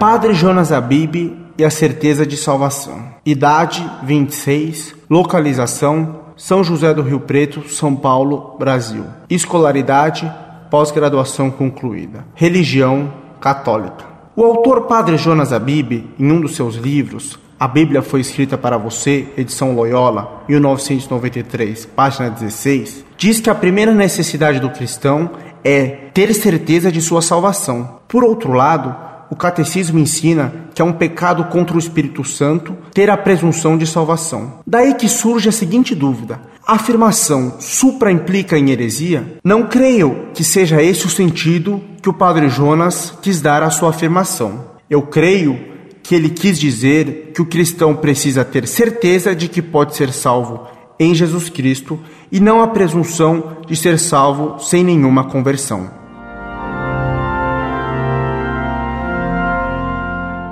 [0.00, 3.04] Padre Jonas Abib e a certeza de salvação.
[3.22, 9.04] Idade 26, localização São José do Rio Preto, São Paulo, Brasil.
[9.28, 10.32] Escolaridade
[10.70, 12.24] pós-graduação concluída.
[12.34, 13.12] Religião
[13.42, 14.06] católica.
[14.34, 18.78] O autor Padre Jonas Abib, em um dos seus livros, A Bíblia foi escrita para
[18.78, 26.32] você, edição Loyola, 1993, página 16, diz que a primeira necessidade do cristão é ter
[26.32, 28.00] certeza de sua salvação.
[28.08, 33.08] Por outro lado, o catecismo ensina que é um pecado contra o Espírito Santo ter
[33.08, 34.60] a presunção de salvação.
[34.66, 39.38] Daí que surge a seguinte dúvida: a afirmação supra implica em heresia?
[39.44, 43.90] Não creio que seja esse o sentido que o padre Jonas quis dar à sua
[43.90, 44.64] afirmação.
[44.88, 45.58] Eu creio
[46.02, 50.66] que ele quis dizer que o cristão precisa ter certeza de que pode ser salvo
[50.98, 51.98] em Jesus Cristo
[52.32, 55.99] e não a presunção de ser salvo sem nenhuma conversão.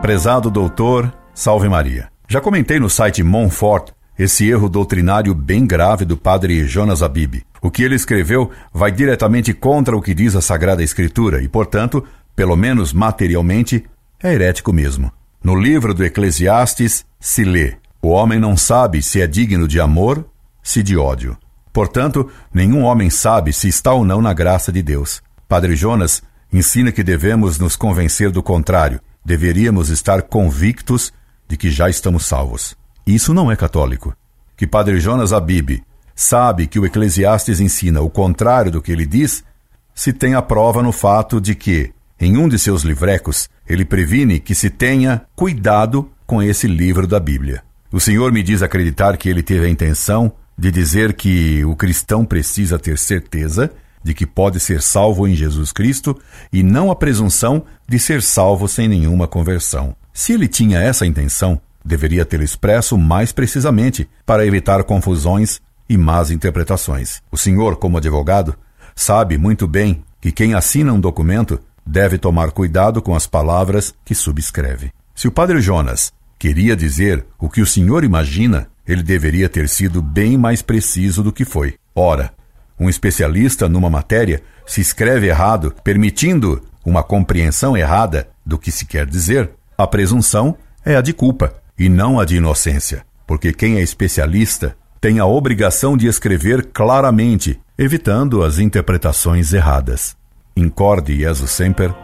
[0.00, 2.08] Prezado doutor, salve Maria.
[2.28, 7.42] Já comentei no site Monfort esse erro doutrinário bem grave do padre Jonas Abib.
[7.60, 12.04] O que ele escreveu vai diretamente contra o que diz a Sagrada Escritura e, portanto,
[12.36, 13.84] pelo menos materialmente,
[14.22, 15.10] é herético mesmo.
[15.42, 20.24] No livro do Eclesiastes se lê: O homem não sabe se é digno de amor
[20.62, 21.36] se de ódio.
[21.72, 25.20] Portanto, nenhum homem sabe se está ou não na graça de Deus.
[25.48, 31.12] Padre Jonas ensina que devemos nos convencer do contrário, deveríamos estar convictos
[31.46, 32.74] de que já estamos salvos.
[33.06, 34.16] Isso não é católico.
[34.56, 35.82] Que Padre Jonas Abib
[36.16, 39.44] sabe que o Eclesiastes ensina o contrário do que ele diz,
[39.94, 44.40] se tem a prova no fato de que, em um de seus livrecos, ele previne
[44.40, 47.62] que se tenha cuidado com esse livro da Bíblia.
[47.92, 52.24] O Senhor me diz acreditar que ele teve a intenção de dizer que o cristão
[52.24, 53.70] precisa ter certeza
[54.08, 56.18] de que pode ser salvo em Jesus Cristo
[56.50, 59.94] e não a presunção de ser salvo sem nenhuma conversão.
[60.14, 66.30] Se ele tinha essa intenção, deveria ter expresso mais precisamente para evitar confusões e más
[66.30, 67.20] interpretações.
[67.30, 68.56] O senhor, como advogado,
[68.96, 74.14] sabe muito bem que quem assina um documento deve tomar cuidado com as palavras que
[74.14, 74.90] subscreve.
[75.14, 80.00] Se o padre Jonas queria dizer o que o senhor imagina, ele deveria ter sido
[80.00, 81.74] bem mais preciso do que foi.
[81.94, 82.32] Ora,
[82.78, 89.06] um especialista numa matéria se escreve errado, permitindo uma compreensão errada do que se quer
[89.06, 93.82] dizer, a presunção é a de culpa e não a de inocência, porque quem é
[93.82, 100.16] especialista tem a obrigação de escrever claramente, evitando as interpretações erradas.
[100.56, 101.94] Incorde Jesus Semper,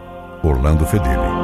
[0.43, 1.44] Orlando Fedeli.